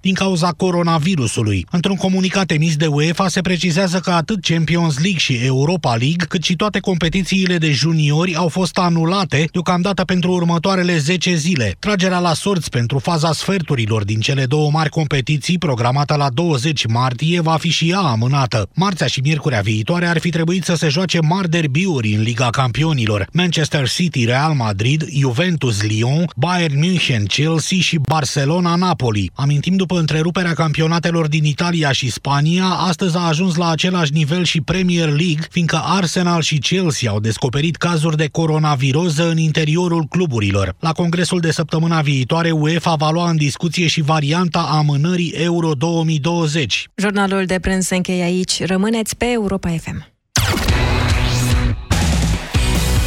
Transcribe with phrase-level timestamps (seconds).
[0.00, 1.66] din cauza coronavirusului.
[1.70, 6.42] Într-un comunicat emis de UEFA se precizează că atât Champions League și Europa League, cât
[6.42, 11.76] și toate competițiile de juniori au fost anulate deocamdată pentru următoarele 10 zile.
[11.78, 17.40] Tragerea la sorți pentru faza sferturilor din cele două mari competiții, programată la 20 martie,
[17.40, 18.68] va fi și ea amânată.
[18.74, 23.28] Marțea și miercurea viitoare ar fi trebuit să se joace mari derbiuri în Liga Campionilor.
[23.32, 29.30] Manchester City, Real Madrid, Juventus, Lyon, Bayern München, Chelsea și Barcelona-Napoli.
[29.34, 34.44] Amintim timp după întreruperea campionatelor din Italia și Spania, astăzi a ajuns la același nivel
[34.44, 40.76] și Premier League, fiindcă Arsenal și Chelsea au descoperit cazuri de coronaviroză în interiorul cluburilor.
[40.80, 46.88] La congresul de săptămâna viitoare, UEFA va lua în discuție și varianta amânării Euro 2020.
[46.94, 48.64] Jurnalul de prânz se încheie aici.
[48.64, 50.06] Rămâneți pe Europa FM.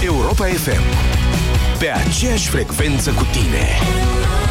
[0.03, 0.81] Europa FM.
[1.79, 4.42] Pe aceeași frecvență cu tine.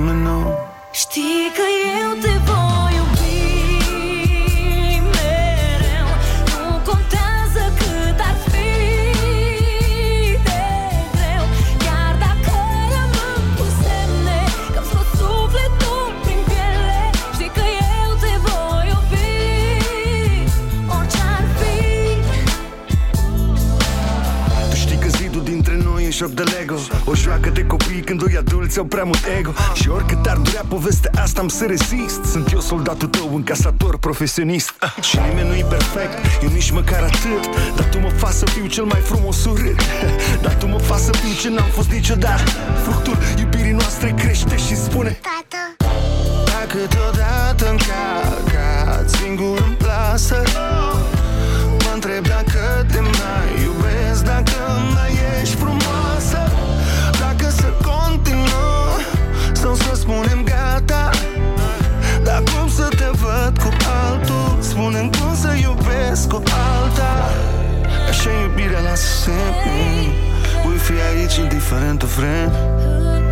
[0.00, 0.54] Nu te teme, nu
[0.90, 1.62] Știi că
[2.02, 2.29] eu te
[26.22, 26.74] 8 de Lego.
[27.04, 29.52] O joacă-te copii când doi adulți au prea mult ego.
[29.74, 32.24] Și oricât ar durea povestea asta am să resist.
[32.24, 34.72] Sunt eu soldatul tău, încasator, profesionist.
[35.00, 37.44] Și nimeni nu-i perfect, eu nici măcar atât.
[37.76, 39.80] Dar tu mă faci să fiu cel mai frumos urât.
[40.44, 42.50] Dar tu mă faci să fiu ce n-am fost niciodată.
[42.82, 45.90] Fructul iubirii noastre crește și spune Tată.
[46.44, 50.42] Dacă deodată în cacat singur în plasă
[51.84, 53.59] Mă întreb dacă te mai
[66.20, 66.42] iubesc cu
[66.82, 67.30] alta
[68.08, 70.12] Așa iubirea la semne
[70.64, 73.29] Voi fi aici indiferent de vreme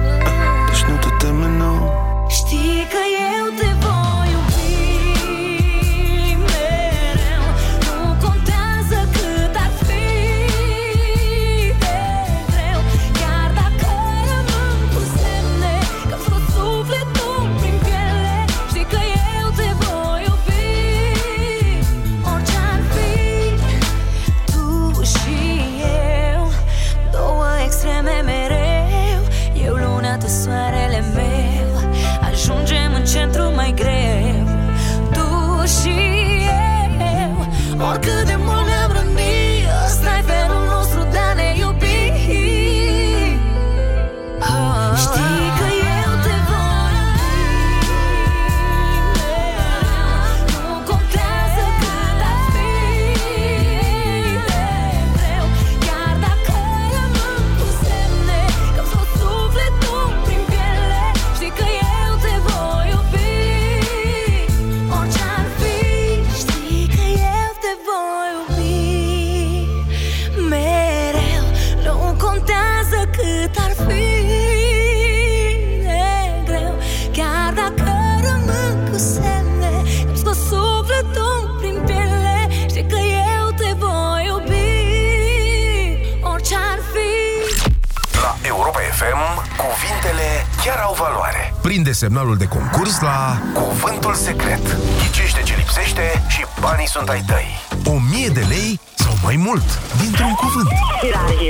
[91.99, 94.77] semnalul de concurs la Cuvântul Secret.
[94.99, 97.47] Ghicește ce lipsește și banii sunt ai tăi.
[97.85, 99.65] O mie de lei sau mai mult
[100.01, 100.69] dintr-un cuvânt.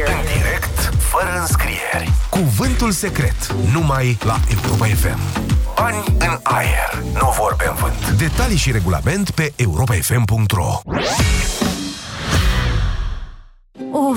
[0.06, 2.12] În direct, fără înscrieri.
[2.28, 3.52] Cuvântul Secret.
[3.72, 5.18] Numai la Europa FM.
[5.74, 8.18] Bani în aer, nu vorbe în vânt.
[8.18, 10.80] Detalii și regulament pe europafm.ro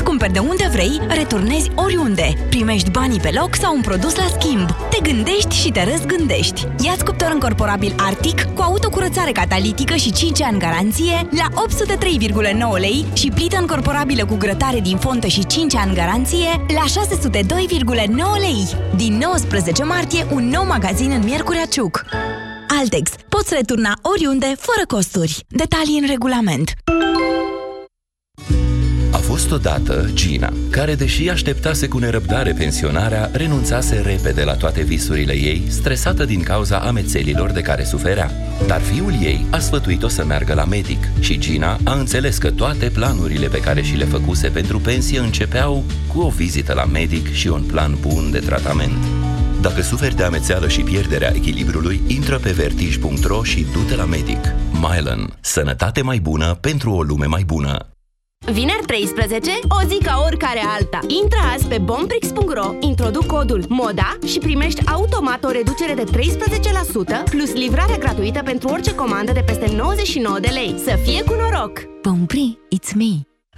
[0.00, 2.46] La Altex cumperi de unde vrei, returnezi oriunde.
[2.48, 4.70] Primești banii pe loc sau un produs la schimb.
[4.90, 6.66] Te gândești și te răzgândești.
[6.84, 11.46] Ia-ți cuptor încorporabil Arctic cu autocurățare catalitică și 5 ani garanție la
[12.74, 18.40] 803,9 lei și plită încorporabilă cu grătare din fontă și 5 ani garanție la 602,9
[18.40, 18.68] lei.
[18.96, 22.04] Din 19 martie, un nou magazin în Miercurea Ciuc.
[22.78, 23.10] Altex.
[23.28, 25.44] Poți returna oriunde, fără costuri.
[25.48, 26.74] Detalii în regulament.
[29.40, 35.32] A fost odată Gina, care, deși așteptase cu nerăbdare pensionarea, renunțase repede la toate visurile
[35.32, 38.30] ei, stresată din cauza amețelilor de care suferea.
[38.66, 42.90] Dar fiul ei a sfătuit-o să meargă la medic și Gina a înțeles că toate
[42.90, 47.48] planurile pe care și le făcuse pentru pensie începeau cu o vizită la medic și
[47.48, 49.04] un plan bun de tratament.
[49.60, 54.40] Dacă suferi de amețeală și pierderea echilibrului, intră pe vertij.ro și du-te la medic.
[54.72, 55.32] Mylan.
[55.40, 57.89] Sănătate mai bună pentru o lume mai bună.
[58.52, 60.98] Vineri 13, o zi ca oricare alta.
[61.22, 67.52] Intră azi pe bomprix.ro, introduc codul MODA și primești automat o reducere de 13% plus
[67.52, 70.74] livrare gratuită pentru orice comandă de peste 99 de lei.
[70.78, 71.80] Să fie cu noroc!
[72.02, 73.29] Bompri, it's me!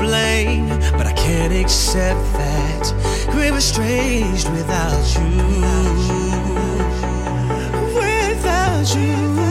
[0.00, 5.36] blame, but I can't accept that we're estranged without you.
[7.94, 9.49] Without you.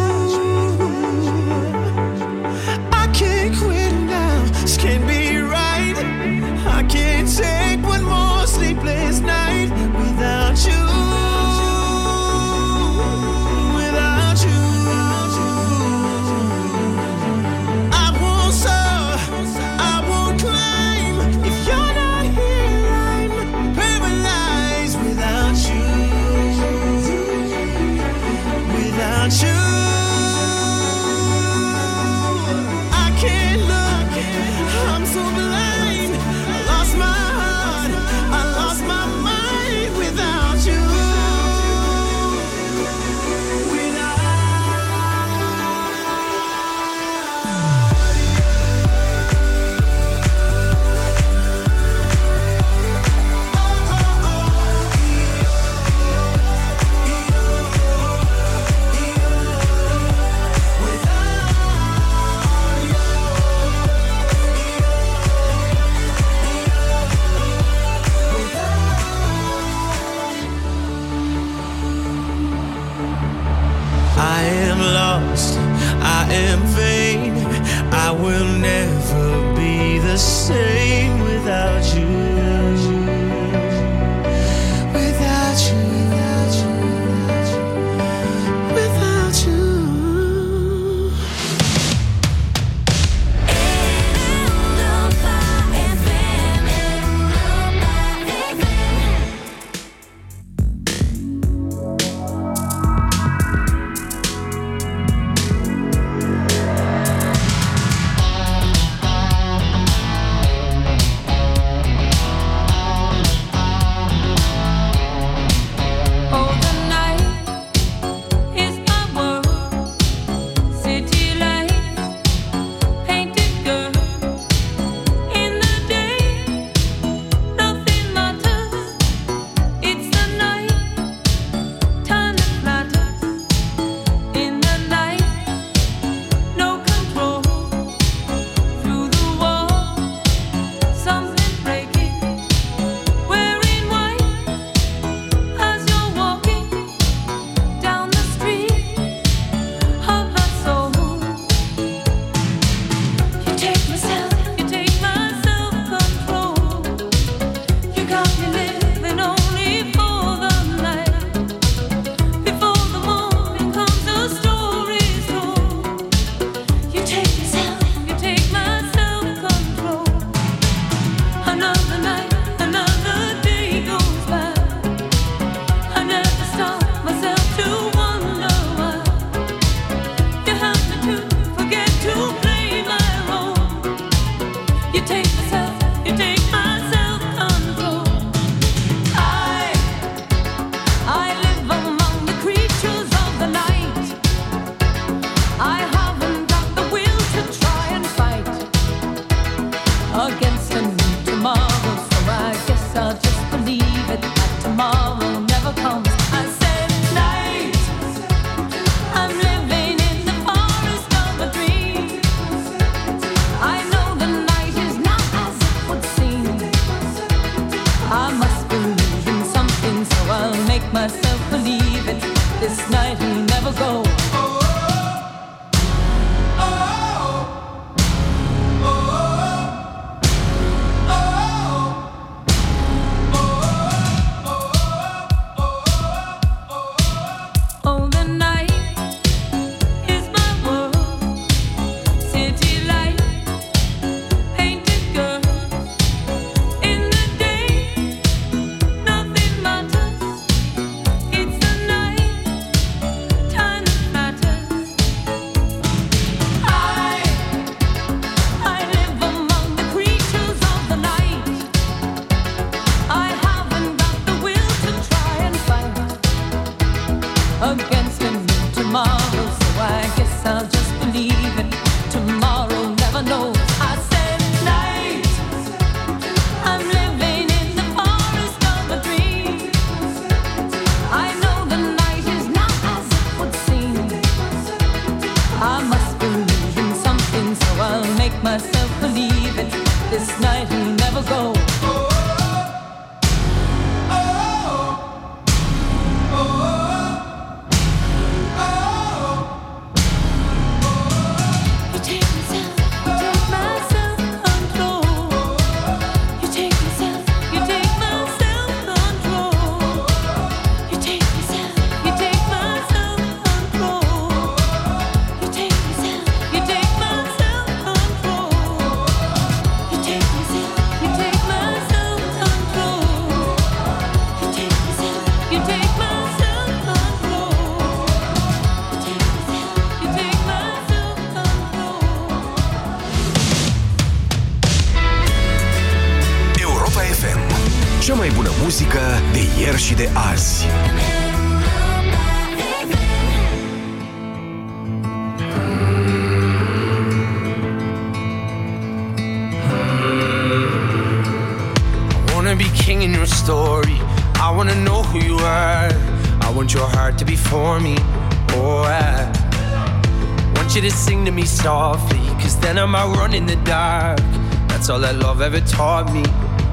[364.89, 366.24] All that love ever taught me.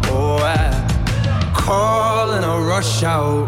[0.08, 3.46] Oh, I call and I rush out.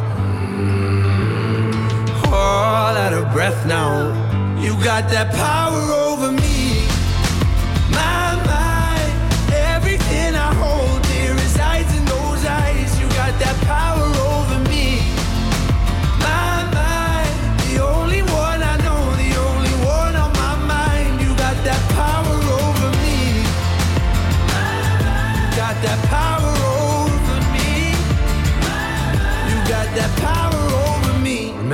[2.26, 4.12] All out of breath now.
[4.60, 6.77] You got that power over me.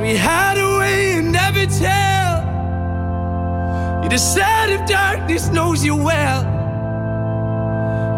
[0.00, 2.42] We hide away and never tell.
[4.02, 6.42] You decide if darkness knows you well.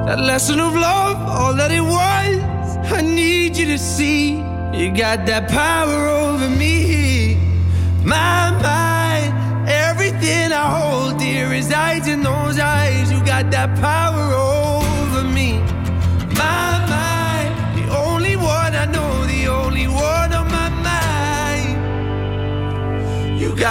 [0.06, 2.76] That lesson of love, all that it was.
[2.92, 4.38] I need you to see.
[4.72, 7.36] You got that power over me.
[8.04, 13.12] My mind, everything I hold dear resides in those eyes.
[13.12, 14.61] You got that power over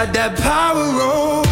[0.05, 1.50] got that power over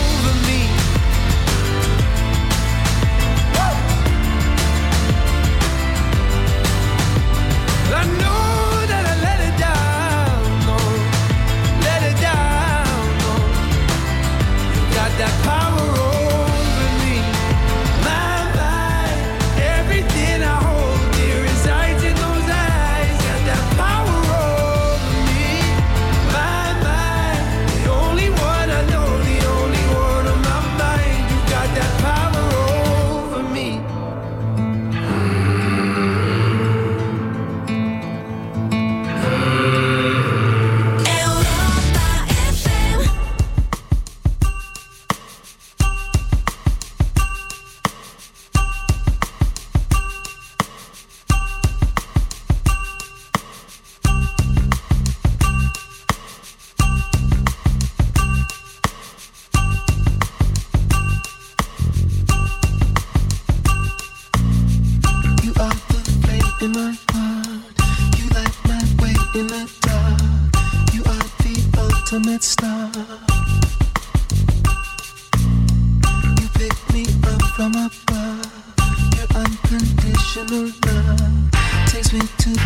[80.51, 81.51] around
[81.87, 82.58] takes me to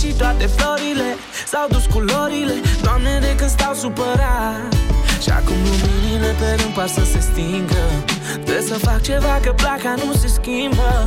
[0.00, 1.08] și toate florile
[1.46, 2.54] S-au dus culorile.
[2.82, 4.74] Doamne, de când stau supărat?
[5.22, 7.84] Și acum luminile pe rând par să se stingă.
[8.44, 11.04] Trebuie să fac ceva că placa nu se schimbă.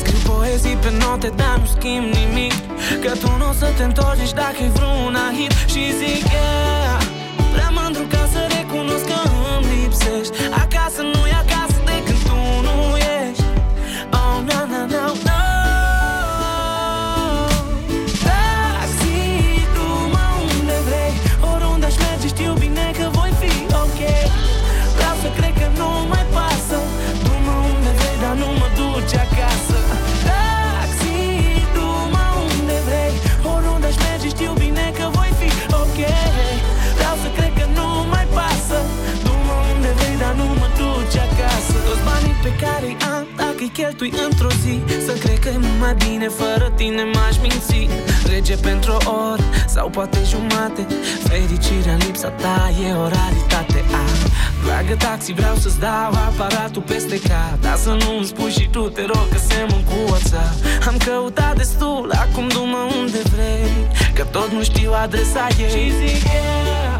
[0.00, 2.54] Scriu poezii pe note, dar nu schimb nimic.
[3.02, 7.00] Că tu nu o să te întorci nici dacă e vreuna hit Și zic, yeah,
[7.54, 9.18] prea mândru ca să recunosc că
[9.54, 10.34] îmi lipsești.
[43.76, 44.76] Cheltui într-o zi.
[45.06, 47.88] Să cred că e mult mai bine fără tine m-aș minți.
[48.30, 50.86] Rege pentru o oră sau poate jumate.
[51.28, 53.80] Fericirea în lipsa ta e o raritate.
[54.00, 54.20] Ah,
[54.64, 57.56] Dragă taxi, vreau să-ți dau aparatul peste cap.
[57.60, 60.54] Dar să nu-mi spui și tu, te rog că semăn cu WhatsApp
[60.88, 63.72] Am căutat destul, acum du-mă unde vrei.
[64.14, 65.70] Că tot nu știu adresa ei.
[65.70, 66.96] Și zic yeah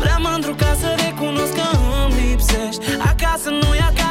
[0.00, 1.66] Prea mândru ca să recunosc că
[2.04, 2.82] îmi lipsești.
[3.10, 4.03] Acasă nu e acasă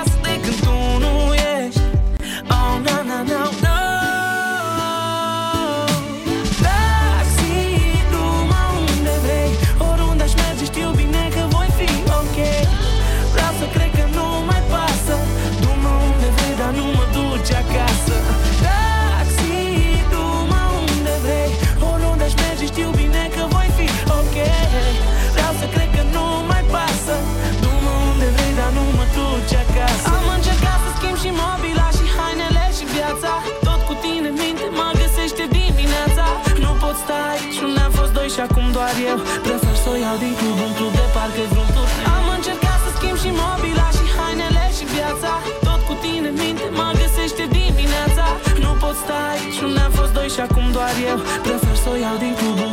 [40.14, 43.88] iau din club în club de parcă vreun turneu Am încercat să schimb și mobila
[43.98, 45.32] și hainele și viața.
[45.68, 48.26] Tot cu tine minte mă găsește dimineața.
[48.64, 51.18] Nu pot sta aici unde am fost doi și acum doar eu.
[51.46, 52.73] Prefer să o iau din club în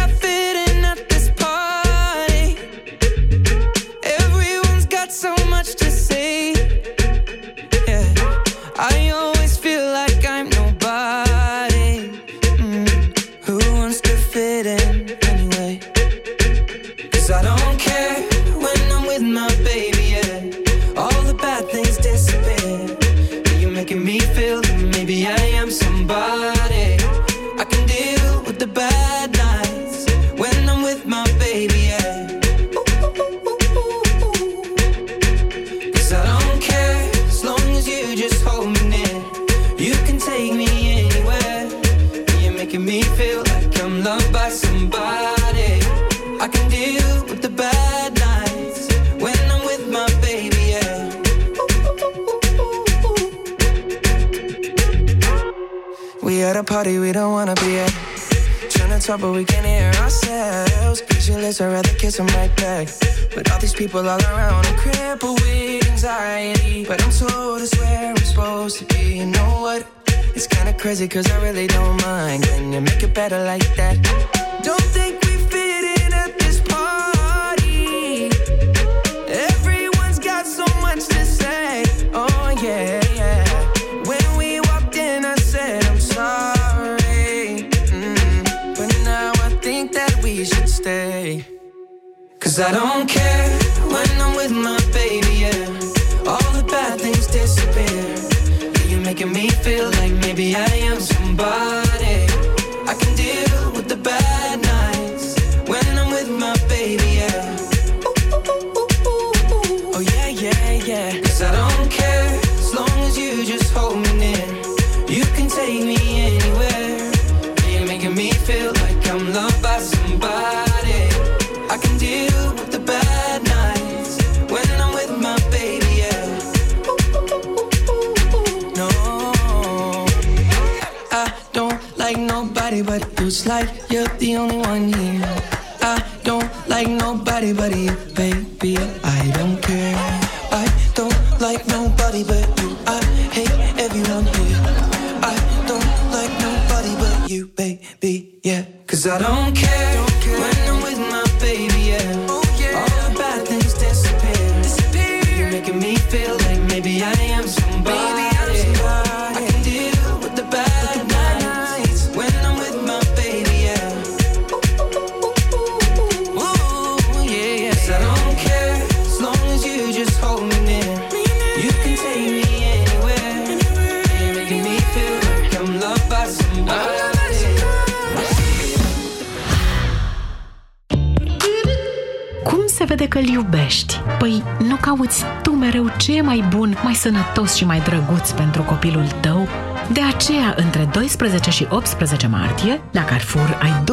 [182.91, 184.01] Cum se vede că îl iubești?
[184.19, 188.61] Păi nu cauți tu mereu ce e mai bun, mai sănătos și mai drăguț pentru
[188.61, 189.47] copilul tău?
[189.91, 193.83] De aceea, între 12 și 18 martie, la Carrefour ai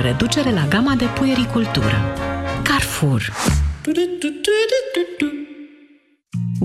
[0.00, 1.96] 20% reducere la gama de puericultură.
[2.62, 3.32] Carrefour.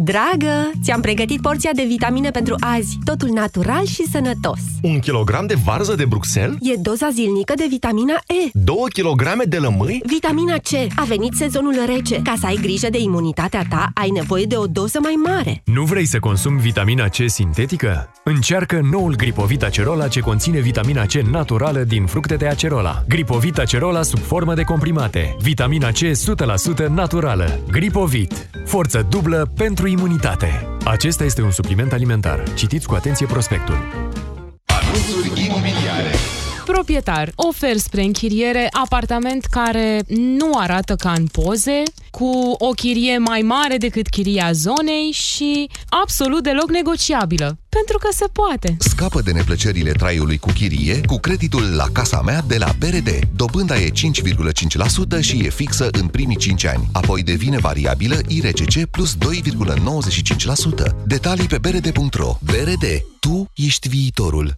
[0.03, 2.97] Dragă, ți-am pregătit porția de vitamine pentru azi.
[3.03, 4.59] Totul natural și sănătos.
[4.81, 6.57] Un kilogram de varză de Bruxelles?
[6.61, 8.49] E doza zilnică de vitamina E.
[8.53, 10.01] 2 kilograme de lămâi?
[10.05, 10.71] Vitamina C.
[10.95, 12.21] A venit sezonul rece.
[12.21, 15.61] Ca să ai grijă de imunitatea ta, ai nevoie de o doză mai mare.
[15.65, 18.09] Nu vrei să consumi vitamina C sintetică?
[18.23, 23.03] Încearcă noul Gripovit Acerola ce conține vitamina C naturală din fructe de acerola.
[23.07, 25.35] Gripovit Acerola sub formă de comprimate.
[25.41, 25.97] Vitamina C
[26.85, 27.59] 100% naturală.
[27.71, 28.49] Gripovit.
[28.65, 30.67] Forță dublă pentru imunitate.
[30.83, 32.43] Acesta este un supliment alimentar.
[32.53, 33.77] Citiți cu atenție prospectul.
[34.65, 36.11] Anunțuri imobiliare.
[36.72, 43.41] Proprietar, ofer spre închiriere apartament care nu arată ca în poze, cu o chirie mai
[43.41, 45.70] mare decât chiria zonei și
[46.03, 47.57] absolut deloc negociabilă.
[47.70, 48.78] Pentru că se poate.
[48.80, 53.09] Scapă de neplăcerile traiului cu chirie cu creditul la casa mea de la BRD.
[53.36, 56.88] Dobânda e 5,5% și e fixă în primii 5 ani.
[56.91, 60.95] Apoi devine variabilă IRCC plus 2,95%.
[61.05, 62.86] Detalii pe brd.ro BRD.
[63.20, 64.57] Tu ești viitorul.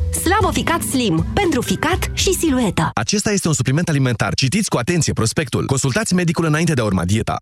[0.31, 1.25] Slaboficat Slim.
[1.33, 2.89] Pentru ficat și silueta.
[2.93, 4.33] Acesta este un supliment alimentar.
[4.33, 5.65] Citiți cu atenție prospectul.
[5.65, 7.35] Consultați medicul înainte de a urma dieta.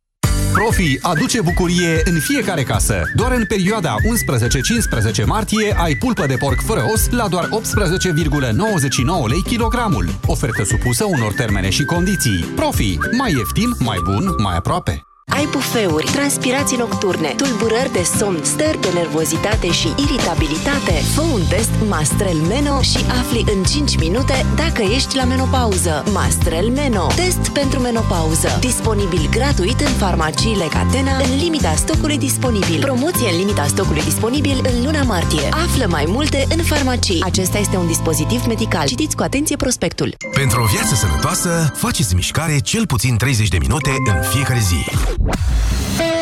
[0.54, 3.02] Profi aduce bucurie în fiecare casă.
[3.16, 3.96] Doar în perioada
[5.22, 7.52] 11-15 martie ai pulpă de porc fără os la doar 18,99
[9.28, 10.10] lei kilogramul.
[10.26, 12.44] Ofertă supusă unor termene și condiții.
[12.56, 12.98] Profi.
[13.18, 15.09] Mai ieftin, mai bun, mai aproape.
[15.30, 20.92] Ai bufeuri, transpirații nocturne, tulburări de somn, stări de nervozitate și iritabilitate?
[21.16, 26.04] Fă un test Mastrel Meno și afli în 5 minute dacă ești la menopauză.
[26.14, 27.08] Mastrel Meno.
[27.16, 28.58] Test pentru menopauză.
[28.60, 32.80] Disponibil gratuit în farmaciile Catena în limita stocului disponibil.
[32.80, 35.48] Promoție în limita stocului disponibil în luna martie.
[35.52, 37.22] Află mai multe în farmacii.
[37.24, 38.88] Acesta este un dispozitiv medical.
[38.88, 40.16] Citiți cu atenție prospectul.
[40.34, 45.18] Pentru o viață sănătoasă, faceți mișcare cel puțin 30 de minute în fiecare zi.
[45.20, 46.19] Bye.